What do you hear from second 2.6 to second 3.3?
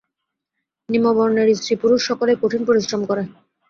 পরিশ্রম করে।